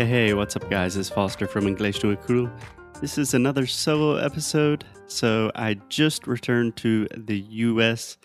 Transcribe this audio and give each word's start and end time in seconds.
Hey, 0.00 0.06
hey, 0.06 0.32
what's 0.32 0.56
up, 0.56 0.70
guys? 0.70 0.96
It's 0.96 1.10
Foster 1.10 1.46
from 1.46 1.66
English 1.68 2.02
no 2.02 2.16
Ikuru. 2.16 2.50
This 3.02 3.18
is 3.18 3.34
another 3.34 3.66
solo 3.66 4.16
episode. 4.16 4.86
So, 5.08 5.52
I 5.54 5.74
just 5.90 6.26
returned 6.26 6.76
to 6.76 7.06
the 7.14 7.38
US 7.38 8.16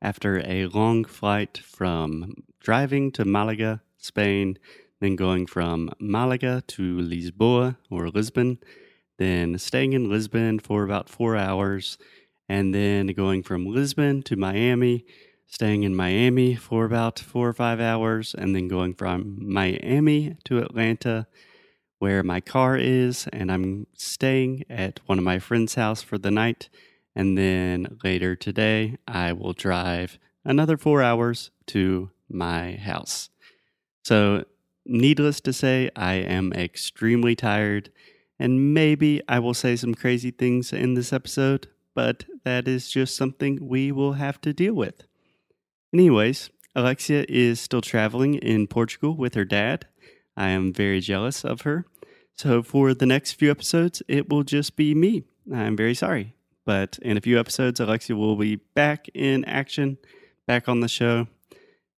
after 0.00 0.40
a 0.46 0.66
long 0.66 1.04
flight 1.04 1.58
from 1.58 2.44
driving 2.60 3.10
to 3.10 3.24
Malaga, 3.24 3.82
Spain, 3.96 4.56
then 5.00 5.16
going 5.16 5.46
from 5.46 5.90
Malaga 5.98 6.62
to 6.68 6.98
Lisboa 6.98 7.76
or 7.90 8.08
Lisbon, 8.08 8.58
then 9.18 9.58
staying 9.58 9.94
in 9.94 10.08
Lisbon 10.08 10.60
for 10.60 10.84
about 10.84 11.08
four 11.08 11.34
hours, 11.34 11.98
and 12.48 12.72
then 12.72 13.08
going 13.08 13.42
from 13.42 13.66
Lisbon 13.66 14.22
to 14.22 14.36
Miami 14.36 15.04
staying 15.46 15.84
in 15.84 15.94
Miami 15.94 16.54
for 16.54 16.84
about 16.84 17.18
four 17.18 17.48
or 17.48 17.52
five 17.52 17.80
hours, 17.80 18.34
and 18.36 18.54
then 18.54 18.68
going 18.68 18.94
from 18.94 19.38
Miami 19.40 20.36
to 20.44 20.58
Atlanta, 20.58 21.26
where 21.98 22.22
my 22.22 22.40
car 22.40 22.76
is, 22.76 23.26
and 23.32 23.50
I'm 23.50 23.86
staying 23.94 24.64
at 24.68 25.00
one 25.06 25.18
of 25.18 25.24
my 25.24 25.38
friend's 25.38 25.74
house 25.74 26.02
for 26.02 26.18
the 26.18 26.30
night. 26.30 26.68
And 27.14 27.38
then 27.38 27.98
later 28.04 28.36
today, 28.36 28.98
I 29.08 29.32
will 29.32 29.54
drive 29.54 30.18
another 30.44 30.76
four 30.76 31.02
hours 31.02 31.50
to 31.68 32.10
my 32.28 32.76
house. 32.76 33.30
So, 34.04 34.44
needless 34.84 35.40
to 35.40 35.52
say, 35.52 35.90
I 35.96 36.14
am 36.14 36.52
extremely 36.52 37.34
tired, 37.34 37.90
and 38.38 38.74
maybe 38.74 39.22
I 39.28 39.38
will 39.38 39.54
say 39.54 39.76
some 39.76 39.94
crazy 39.94 40.30
things 40.30 40.72
in 40.72 40.94
this 40.94 41.12
episode, 41.12 41.68
but 41.94 42.24
that 42.44 42.68
is 42.68 42.90
just 42.90 43.16
something 43.16 43.66
we 43.66 43.90
will 43.90 44.14
have 44.14 44.40
to 44.42 44.52
deal 44.52 44.74
with. 44.74 45.06
Anyways, 45.92 46.50
Alexia 46.74 47.24
is 47.28 47.60
still 47.60 47.80
traveling 47.80 48.34
in 48.34 48.66
Portugal 48.66 49.16
with 49.16 49.34
her 49.34 49.44
dad. 49.44 49.86
I 50.36 50.48
am 50.48 50.72
very 50.72 51.00
jealous 51.00 51.44
of 51.44 51.62
her. 51.62 51.86
So, 52.34 52.62
for 52.62 52.92
the 52.92 53.06
next 53.06 53.32
few 53.32 53.50
episodes, 53.50 54.02
it 54.08 54.28
will 54.28 54.42
just 54.42 54.76
be 54.76 54.94
me. 54.94 55.24
I'm 55.52 55.76
very 55.76 55.94
sorry. 55.94 56.34
But 56.66 56.98
in 57.00 57.16
a 57.16 57.20
few 57.20 57.38
episodes, 57.40 57.80
Alexia 57.80 58.16
will 58.16 58.36
be 58.36 58.56
back 58.56 59.06
in 59.14 59.44
action, 59.46 59.96
back 60.46 60.68
on 60.68 60.80
the 60.80 60.88
show. 60.88 61.28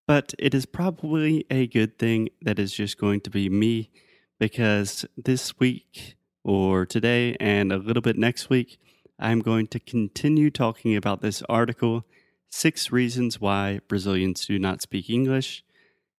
But 0.07 0.35
it 0.39 0.55
is 0.55 0.65
probably 0.65 1.45
a 1.51 1.67
good 1.67 1.99
thing 1.99 2.29
that 2.43 2.59
is 2.59 2.73
just 2.73 2.99
going 2.99 3.21
to 3.23 3.31
be 3.31 3.49
me 3.49 3.91
because 4.39 5.05
this 5.17 5.59
week 5.59 6.17
or 6.45 6.87
today 6.87 7.37
and 7.41 7.73
a 7.73 7.79
little 7.79 8.01
bit 8.01 8.17
next 8.17 8.49
week, 8.49 8.79
I'm 9.19 9.41
going 9.41 9.67
to 9.69 9.81
continue 9.81 10.51
talking 10.51 10.95
about 10.95 11.21
this 11.21 11.43
article 11.49 12.07
Six 12.51 12.91
Reasons 12.91 13.41
Why 13.41 13.81
Brazilians 13.89 14.47
Do 14.47 14.59
Not 14.59 14.83
Speak 14.83 15.11
English, 15.11 15.65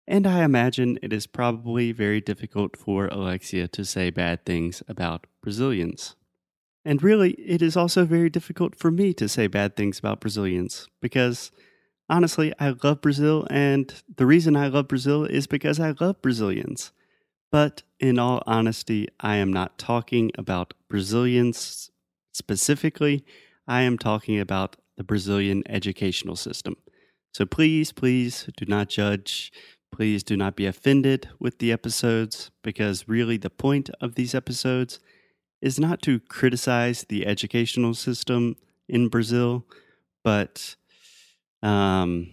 and 0.07 0.25
I 0.25 0.43
imagine 0.43 0.97
it 1.01 1.13
is 1.13 1.27
probably 1.27 1.91
very 1.91 2.21
difficult 2.21 2.75
for 2.75 3.07
Alexia 3.07 3.67
to 3.69 3.85
say 3.85 4.09
bad 4.09 4.45
things 4.45 4.81
about 4.87 5.27
Brazilians. 5.41 6.15
And 6.83 7.03
really, 7.03 7.33
it 7.33 7.61
is 7.61 7.77
also 7.77 8.05
very 8.05 8.29
difficult 8.29 8.75
for 8.75 8.89
me 8.89 9.13
to 9.13 9.29
say 9.29 9.47
bad 9.47 9.75
things 9.75 9.99
about 9.99 10.21
Brazilians 10.21 10.87
because 11.01 11.51
honestly, 12.09 12.53
I 12.59 12.73
love 12.83 13.01
Brazil, 13.01 13.45
and 13.49 13.93
the 14.17 14.25
reason 14.25 14.55
I 14.55 14.67
love 14.67 14.87
Brazil 14.87 15.25
is 15.25 15.45
because 15.45 15.79
I 15.79 15.93
love 15.99 16.21
Brazilians. 16.21 16.91
But 17.51 17.83
in 17.99 18.19
all 18.19 18.41
honesty, 18.45 19.07
I 19.19 19.35
am 19.35 19.51
not 19.53 19.77
talking 19.77 20.31
about 20.35 20.73
Brazilians 20.89 21.91
specifically. 22.31 23.23
I 23.67 23.81
am 23.81 23.97
talking 23.97 24.39
about 24.39 24.75
the 24.99 25.03
Brazilian 25.05 25.63
educational 25.69 26.35
system. 26.35 26.75
So 27.33 27.45
please, 27.45 27.93
please 27.93 28.49
do 28.57 28.65
not 28.65 28.89
judge. 28.89 29.49
Please 29.93 30.23
do 30.23 30.35
not 30.35 30.57
be 30.57 30.65
offended 30.65 31.29
with 31.39 31.59
the 31.59 31.71
episodes 31.71 32.51
because 32.63 33.07
really 33.07 33.37
the 33.37 33.49
point 33.49 33.89
of 34.01 34.15
these 34.15 34.35
episodes 34.35 34.99
is 35.61 35.79
not 35.79 36.01
to 36.01 36.19
criticize 36.19 37.05
the 37.07 37.25
educational 37.25 37.93
system 37.93 38.57
in 38.89 39.07
Brazil, 39.07 39.65
but, 40.21 40.75
um, 41.63 42.29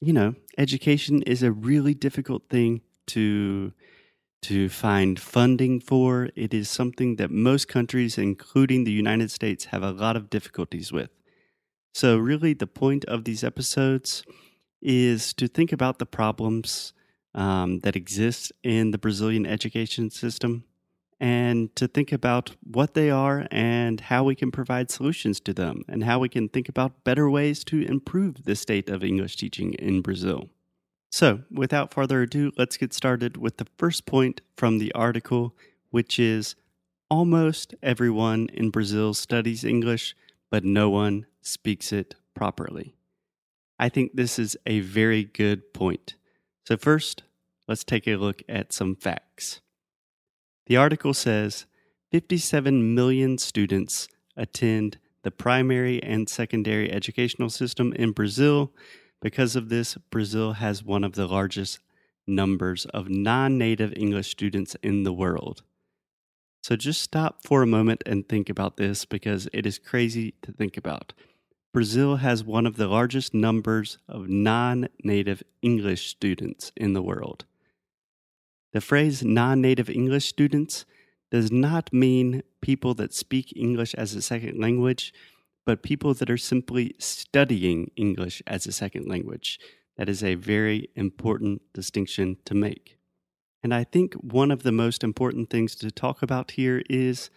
you 0.00 0.12
know, 0.12 0.34
education 0.58 1.22
is 1.22 1.44
a 1.44 1.52
really 1.52 1.94
difficult 1.94 2.42
thing 2.50 2.80
to 3.06 3.72
to 4.40 4.68
find 4.68 5.18
funding 5.18 5.80
for. 5.80 6.30
It 6.36 6.52
is 6.52 6.68
something 6.68 7.16
that 7.16 7.30
most 7.30 7.66
countries, 7.68 8.18
including 8.18 8.84
the 8.84 8.92
United 8.92 9.30
States, 9.30 9.66
have 9.66 9.82
a 9.82 9.90
lot 9.90 10.16
of 10.16 10.30
difficulties 10.30 10.92
with. 10.92 11.10
So, 11.94 12.16
really, 12.16 12.54
the 12.54 12.66
point 12.66 13.04
of 13.06 13.24
these 13.24 13.42
episodes 13.42 14.22
is 14.80 15.32
to 15.34 15.48
think 15.48 15.72
about 15.72 15.98
the 15.98 16.06
problems 16.06 16.92
um, 17.34 17.80
that 17.80 17.96
exist 17.96 18.52
in 18.62 18.90
the 18.90 18.98
Brazilian 18.98 19.46
education 19.46 20.10
system 20.10 20.64
and 21.20 21.74
to 21.74 21.88
think 21.88 22.12
about 22.12 22.54
what 22.62 22.94
they 22.94 23.10
are 23.10 23.46
and 23.50 24.00
how 24.00 24.22
we 24.22 24.34
can 24.34 24.50
provide 24.50 24.90
solutions 24.90 25.40
to 25.40 25.52
them 25.52 25.82
and 25.88 26.04
how 26.04 26.18
we 26.18 26.28
can 26.28 26.48
think 26.48 26.68
about 26.68 27.02
better 27.04 27.28
ways 27.28 27.64
to 27.64 27.82
improve 27.82 28.44
the 28.44 28.54
state 28.54 28.88
of 28.88 29.02
English 29.02 29.36
teaching 29.36 29.74
in 29.74 30.00
Brazil. 30.00 30.48
So, 31.10 31.42
without 31.50 31.92
further 31.92 32.22
ado, 32.22 32.52
let's 32.56 32.76
get 32.76 32.92
started 32.92 33.36
with 33.36 33.56
the 33.56 33.66
first 33.78 34.04
point 34.04 34.42
from 34.56 34.78
the 34.78 34.92
article, 34.92 35.56
which 35.90 36.18
is 36.18 36.54
almost 37.10 37.74
everyone 37.82 38.48
in 38.52 38.70
Brazil 38.70 39.14
studies 39.14 39.64
English, 39.64 40.14
but 40.50 40.64
no 40.64 40.90
one 40.90 41.26
speaks 41.48 41.92
it 41.92 42.14
properly. 42.34 42.94
I 43.78 43.88
think 43.88 44.12
this 44.14 44.38
is 44.38 44.56
a 44.66 44.80
very 44.80 45.24
good 45.24 45.72
point. 45.72 46.14
So, 46.66 46.76
first, 46.76 47.22
let's 47.66 47.84
take 47.84 48.06
a 48.06 48.16
look 48.16 48.42
at 48.48 48.72
some 48.72 48.94
facts. 48.94 49.60
The 50.66 50.76
article 50.76 51.14
says 51.14 51.66
57 52.12 52.94
million 52.94 53.38
students 53.38 54.08
attend 54.36 54.98
the 55.22 55.30
primary 55.30 56.02
and 56.02 56.28
secondary 56.28 56.90
educational 56.90 57.50
system 57.50 57.92
in 57.94 58.12
Brazil. 58.12 58.72
Because 59.20 59.56
of 59.56 59.68
this, 59.68 59.96
Brazil 60.10 60.54
has 60.54 60.84
one 60.84 61.04
of 61.04 61.14
the 61.14 61.26
largest 61.26 61.80
numbers 62.26 62.84
of 62.86 63.08
non 63.08 63.58
native 63.58 63.92
English 63.96 64.30
students 64.30 64.76
in 64.82 65.02
the 65.02 65.12
world. 65.12 65.62
So 66.62 66.76
just 66.76 67.00
stop 67.00 67.42
for 67.44 67.62
a 67.62 67.66
moment 67.66 68.02
and 68.04 68.28
think 68.28 68.50
about 68.50 68.76
this 68.76 69.04
because 69.04 69.48
it 69.52 69.64
is 69.64 69.78
crazy 69.78 70.34
to 70.42 70.52
think 70.52 70.76
about. 70.76 71.12
Brazil 71.78 72.16
has 72.16 72.42
one 72.42 72.66
of 72.66 72.74
the 72.74 72.88
largest 72.88 73.32
numbers 73.32 73.98
of 74.08 74.28
non 74.28 74.88
native 75.04 75.44
English 75.62 76.08
students 76.08 76.72
in 76.76 76.92
the 76.92 77.00
world. 77.00 77.44
The 78.72 78.80
phrase 78.80 79.22
non 79.22 79.60
native 79.60 79.88
English 79.88 80.26
students 80.26 80.84
does 81.30 81.52
not 81.52 81.92
mean 81.92 82.42
people 82.60 82.94
that 82.94 83.14
speak 83.14 83.52
English 83.54 83.94
as 83.94 84.12
a 84.16 84.22
second 84.22 84.58
language, 84.58 85.14
but 85.64 85.84
people 85.84 86.14
that 86.14 86.28
are 86.28 86.36
simply 86.36 86.96
studying 86.98 87.92
English 87.94 88.42
as 88.44 88.66
a 88.66 88.72
second 88.72 89.06
language. 89.06 89.60
That 89.96 90.08
is 90.08 90.24
a 90.24 90.34
very 90.34 90.88
important 90.96 91.62
distinction 91.74 92.38
to 92.46 92.56
make. 92.56 92.98
And 93.62 93.72
I 93.72 93.84
think 93.84 94.14
one 94.14 94.50
of 94.50 94.64
the 94.64 94.72
most 94.72 95.04
important 95.04 95.48
things 95.48 95.76
to 95.76 95.92
talk 95.92 96.22
about 96.22 96.50
here 96.50 96.82
is 96.90 97.30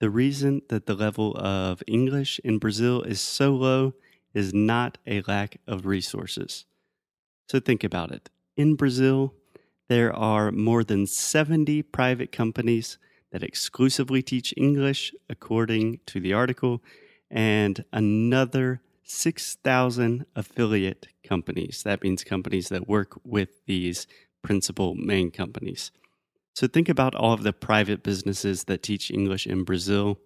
the 0.00 0.10
reason 0.10 0.62
that 0.68 0.86
the 0.86 0.94
level 0.94 1.36
of 1.36 1.82
English 1.86 2.40
in 2.42 2.58
Brazil 2.58 3.02
is 3.02 3.20
so 3.20 3.54
low 3.54 3.94
is 4.34 4.52
not 4.52 4.98
a 5.06 5.22
lack 5.22 5.58
of 5.66 5.86
resources. 5.86 6.64
So 7.48 7.60
think 7.60 7.84
about 7.84 8.10
it. 8.10 8.30
In 8.56 8.74
Brazil, 8.74 9.34
there 9.88 10.12
are 10.12 10.50
more 10.50 10.84
than 10.84 11.06
70 11.06 11.82
private 11.82 12.32
companies 12.32 12.98
that 13.32 13.42
exclusively 13.42 14.22
teach 14.22 14.54
English, 14.56 15.12
according 15.28 16.00
to 16.06 16.20
the 16.20 16.32
article, 16.32 16.82
and 17.30 17.84
another 17.92 18.80
6,000 19.04 20.24
affiliate 20.34 21.08
companies. 21.24 21.82
That 21.82 22.02
means 22.02 22.24
companies 22.24 22.68
that 22.68 22.88
work 22.88 23.20
with 23.24 23.64
these 23.66 24.06
principal 24.42 24.94
main 24.94 25.30
companies. 25.30 25.90
So 26.60 26.66
think 26.66 26.90
about 26.90 27.14
all 27.14 27.32
of 27.32 27.42
the 27.42 27.54
private 27.54 28.02
businesses 28.02 28.64
that 28.64 28.82
teach 28.82 29.10
English 29.10 29.46
in 29.46 29.64
Brazil. 29.64 30.18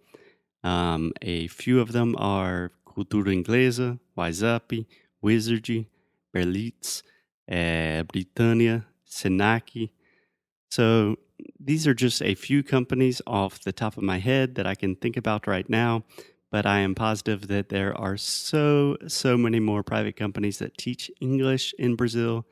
Um, 0.65 1.13
a 1.23 1.47
few 1.47 1.79
of 1.81 1.93
them 1.93 2.17
are 2.19 2.73
Cultura 2.85 3.31
Inglesa, 3.41 4.01
Wise 4.17 4.43
Up, 4.43 4.73
Wizardry, 5.23 5.87
Berlitz, 6.35 7.05
uh, 7.49 8.03
Britannia, 8.03 8.85
Senac. 9.09 9.91
So 10.73 11.19
these 11.61 11.87
are 11.87 11.95
just 11.95 12.21
a 12.21 12.35
few 12.35 12.65
companies 12.65 13.23
off 13.29 13.63
the 13.63 13.73
top 13.73 13.97
of 13.97 14.03
my 14.03 14.19
head 14.19 14.57
that 14.57 14.67
I 14.67 14.75
can 14.75 14.97
think 14.97 15.17
about 15.17 15.47
right 15.47 15.71
now, 15.71 16.03
but 16.51 16.67
I 16.67 16.81
am 16.81 16.97
positive 16.97 17.47
that 17.47 17.69
there 17.69 17.97
are 17.97 18.17
so, 18.17 18.97
so 19.07 19.37
many 19.37 19.61
more 19.61 19.85
private 19.85 20.17
companies 20.17 20.59
that 20.59 20.79
teach 20.79 21.13
English 21.21 21.73
in 21.79 21.95
Brazil, 21.95 22.45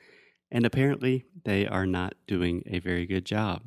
and 0.53 0.65
apparently 0.65 1.25
they 1.43 1.67
are 1.67 1.87
not 1.87 2.15
doing 2.29 2.63
a 2.69 2.79
very 2.79 3.07
good 3.07 3.25
job. 3.25 3.63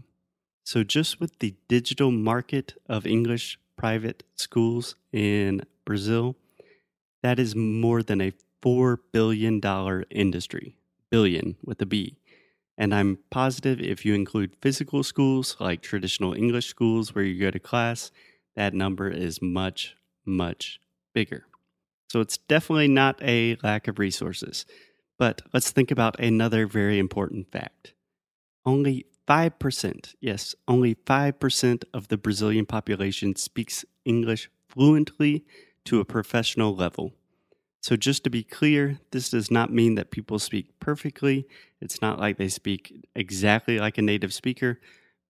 So, 0.66 0.84
just 0.84 1.20
with 1.20 1.38
the 1.38 1.54
digital 1.68 2.10
market 2.10 2.74
of 2.90 3.06
English 3.06 3.60
private 3.78 4.24
schools 4.34 4.96
in 5.14 5.62
Brazil, 5.86 6.36
that 7.22 7.38
is 7.38 7.56
more 7.56 8.02
than 8.02 8.20
a 8.20 8.34
$4 8.64 8.98
billion 9.12 9.62
industry. 10.10 10.76
Billion 11.12 11.56
with 11.64 11.80
a 11.84 11.86
B. 11.86 12.18
And 12.80 12.96
I'm 12.96 13.20
positive 13.30 13.80
if 13.80 14.06
you 14.06 14.16
include 14.16 14.56
physical 14.60 15.04
schools 15.04 15.56
like 15.60 15.84
traditional 15.84 16.34
English 16.34 16.66
schools 16.66 17.14
where 17.14 17.24
you 17.24 17.40
go 17.40 17.52
to 17.52 17.60
class, 17.60 18.10
that 18.56 18.74
number 18.74 19.08
is 19.08 19.44
much, 19.44 19.96
much 20.26 20.80
bigger. 21.14 21.46
So 22.10 22.22
it's 22.22 22.38
definitely 22.38 22.88
not 22.88 23.22
a 23.22 23.56
lack 23.62 23.88
of 23.88 24.00
resources. 24.00 24.66
But 25.20 25.44
let's 25.54 25.70
think 25.70 25.92
about 25.92 26.20
another 26.20 26.66
very 26.66 26.98
important 26.98 27.52
fact. 27.52 27.94
Only 28.66 29.06
5%, 29.28 30.16
yes, 30.20 30.56
only 30.68 30.96
5% 30.96 31.84
of 31.94 32.08
the 32.10 32.18
Brazilian 32.18 32.66
population 32.66 33.36
speaks 33.36 33.84
English 34.04 34.50
fluently 34.68 35.46
to 35.86 36.00
a 36.00 36.06
professional 36.06 36.76
level. 36.76 37.14
So, 37.82 37.96
just 37.96 38.24
to 38.24 38.32
be 38.32 38.44
clear, 38.44 39.00
this 39.12 39.30
does 39.30 39.52
not 39.52 39.72
mean 39.72 39.94
that 39.96 40.10
people 40.10 40.40
speak 40.40 40.80
perfectly. 40.80 41.48
It's 41.80 42.02
not 42.02 42.20
like 42.20 42.38
they 42.38 42.48
speak 42.48 43.06
exactly 43.16 43.80
like 43.80 44.00
a 44.00 44.02
native 44.02 44.34
speaker, 44.34 44.80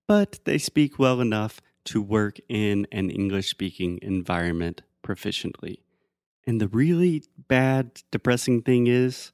but 0.07 0.39
they 0.45 0.57
speak 0.57 0.97
well 0.97 1.19
enough 1.19 1.62
to 1.86 2.01
work 2.01 2.38
in 2.47 2.88
an 2.92 3.09
English 3.09 3.50
speaking 3.50 4.00
environment 4.01 4.83
proficiently. 5.03 5.80
And 6.47 6.62
the 6.62 6.68
really 6.68 7.24
bad, 7.50 8.01
depressing 8.12 8.62
thing 8.62 8.88
is, 8.88 9.31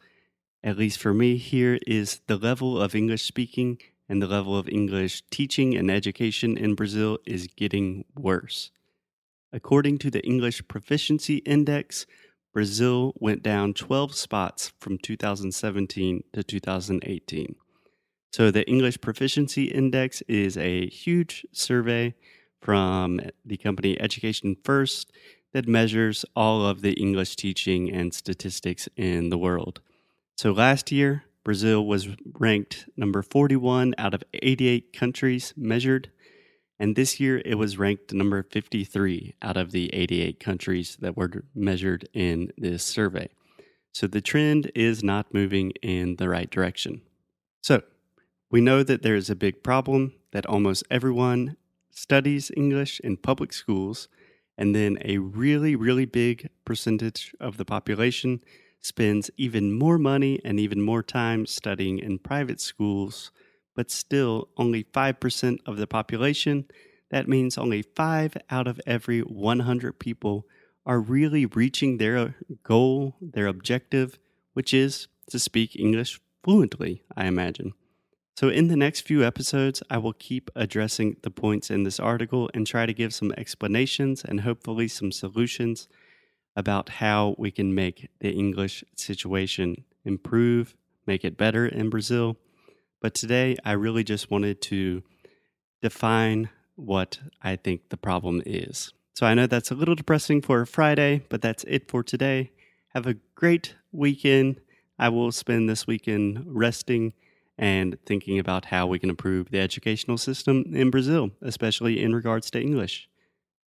at 0.63 0.77
least 0.77 0.99
for 0.99 1.13
me 1.13 1.37
here, 1.37 1.77
is 1.85 2.21
the 2.27 2.37
level 2.37 2.81
of 2.81 2.95
English 2.95 3.23
speaking 3.23 3.79
and 4.11 4.21
the 4.21 4.27
level 4.27 4.57
of 4.57 4.67
English 4.67 5.23
teaching 5.31 5.73
and 5.73 5.89
education 5.89 6.57
in 6.57 6.75
Brazil 6.75 7.17
is 7.25 7.47
getting 7.47 8.03
worse. 8.13 8.69
According 9.53 9.99
to 9.99 10.11
the 10.11 10.21
English 10.25 10.67
Proficiency 10.67 11.37
Index, 11.37 12.05
Brazil 12.53 13.13
went 13.15 13.41
down 13.41 13.73
12 13.73 14.13
spots 14.13 14.73
from 14.81 14.97
2017 14.97 16.25
to 16.33 16.43
2018. 16.43 17.55
So, 18.33 18.51
the 18.51 18.67
English 18.67 18.99
Proficiency 18.99 19.65
Index 19.65 20.21
is 20.27 20.57
a 20.57 20.87
huge 20.87 21.45
survey 21.53 22.13
from 22.61 23.21
the 23.45 23.55
company 23.55 23.99
Education 23.99 24.57
First 24.61 25.09
that 25.53 25.69
measures 25.69 26.25
all 26.35 26.65
of 26.65 26.81
the 26.81 26.93
English 26.93 27.37
teaching 27.37 27.89
and 27.89 28.13
statistics 28.13 28.89
in 28.97 29.29
the 29.29 29.37
world. 29.37 29.79
So, 30.35 30.51
last 30.51 30.91
year, 30.91 31.23
Brazil 31.43 31.85
was 31.85 32.07
ranked 32.37 32.87
number 32.95 33.21
41 33.21 33.95
out 33.97 34.13
of 34.13 34.23
88 34.33 34.93
countries 34.93 35.53
measured. 35.57 36.11
And 36.79 36.95
this 36.95 37.19
year 37.19 37.41
it 37.45 37.55
was 37.55 37.77
ranked 37.77 38.13
number 38.13 38.43
53 38.43 39.35
out 39.41 39.57
of 39.57 39.71
the 39.71 39.93
88 39.93 40.39
countries 40.39 40.97
that 40.99 41.17
were 41.17 41.43
measured 41.53 42.07
in 42.13 42.51
this 42.57 42.83
survey. 42.83 43.29
So 43.93 44.07
the 44.07 44.21
trend 44.21 44.71
is 44.73 45.03
not 45.03 45.33
moving 45.33 45.71
in 45.81 46.15
the 46.15 46.29
right 46.29 46.49
direction. 46.49 47.01
So 47.61 47.83
we 48.49 48.61
know 48.61 48.83
that 48.83 49.01
there 49.01 49.15
is 49.15 49.29
a 49.29 49.35
big 49.35 49.63
problem 49.63 50.13
that 50.31 50.45
almost 50.45 50.83
everyone 50.89 51.57
studies 51.91 52.51
English 52.55 52.99
in 53.01 53.17
public 53.17 53.51
schools, 53.53 54.07
and 54.57 54.75
then 54.75 54.97
a 55.03 55.17
really, 55.17 55.75
really 55.75 56.05
big 56.05 56.49
percentage 56.65 57.35
of 57.39 57.57
the 57.57 57.65
population 57.65 58.41
spends 58.81 59.29
even 59.37 59.73
more 59.73 59.97
money 59.97 60.39
and 60.43 60.59
even 60.59 60.81
more 60.81 61.03
time 61.03 61.45
studying 61.45 61.99
in 61.99 62.19
private 62.19 62.59
schools 62.59 63.31
but 63.75 63.91
still 63.91 64.49
only 64.57 64.83
5% 64.83 65.59
of 65.65 65.77
the 65.77 65.87
population. 65.87 66.65
That 67.09 67.27
means 67.27 67.57
only 67.57 67.81
5 67.81 68.37
out 68.49 68.67
of 68.67 68.81
every 68.85 69.21
100 69.21 69.99
people 69.99 70.45
are 70.85 70.99
really 70.99 71.45
reaching 71.45 71.97
their 71.97 72.35
goal, 72.63 73.15
their 73.21 73.47
objective, 73.47 74.17
which 74.53 74.73
is 74.73 75.07
to 75.29 75.39
speak 75.39 75.75
English 75.75 76.19
fluently, 76.43 77.03
I 77.15 77.25
imagine. 77.25 77.73
So, 78.35 78.49
in 78.49 78.69
the 78.69 78.77
next 78.77 79.01
few 79.01 79.23
episodes, 79.23 79.83
I 79.89 79.97
will 79.99 80.13
keep 80.13 80.49
addressing 80.55 81.17
the 81.21 81.29
points 81.29 81.69
in 81.69 81.83
this 81.83 81.99
article 81.99 82.49
and 82.53 82.65
try 82.65 82.85
to 82.85 82.93
give 82.93 83.13
some 83.13 83.33
explanations 83.37 84.23
and 84.23 84.41
hopefully 84.41 84.87
some 84.87 85.11
solutions 85.11 85.87
about 86.55 86.89
how 86.89 87.35
we 87.37 87.51
can 87.51 87.73
make 87.73 88.09
the 88.19 88.31
English 88.31 88.83
situation 88.95 89.85
improve, 90.03 90.75
make 91.05 91.23
it 91.23 91.37
better 91.37 91.65
in 91.65 91.89
Brazil, 91.89 92.37
but 93.01 93.15
today, 93.15 93.57
I 93.65 93.71
really 93.71 94.03
just 94.03 94.29
wanted 94.29 94.61
to 94.63 95.01
define 95.81 96.49
what 96.75 97.19
I 97.41 97.55
think 97.55 97.89
the 97.89 97.97
problem 97.97 98.43
is. 98.45 98.93
So 99.15 99.25
I 99.25 99.33
know 99.33 99.47
that's 99.47 99.71
a 99.71 99.75
little 99.75 99.95
depressing 99.95 100.41
for 100.41 100.61
a 100.61 100.67
Friday, 100.67 101.23
but 101.27 101.41
that's 101.41 101.65
it 101.67 101.89
for 101.89 102.03
today. 102.03 102.51
Have 102.89 103.07
a 103.07 103.15
great 103.33 103.75
weekend. 103.91 104.61
I 104.99 105.09
will 105.09 105.31
spend 105.31 105.67
this 105.67 105.87
weekend 105.87 106.43
resting 106.45 107.13
and 107.57 107.97
thinking 108.05 108.37
about 108.37 108.65
how 108.65 108.85
we 108.85 108.99
can 108.99 109.09
improve 109.09 109.49
the 109.49 109.59
educational 109.59 110.17
system 110.17 110.65
in 110.73 110.91
Brazil, 110.91 111.31
especially 111.41 112.01
in 112.01 112.13
regards 112.13 112.51
to 112.51 112.61
English. 112.61 113.09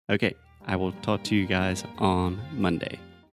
Okay, 0.08 0.34
I 0.66 0.76
will 0.76 0.92
talk 1.02 1.22
to 1.24 1.34
you 1.34 1.46
guys 1.46 1.84
on 1.98 2.40
Monday. 2.52 2.98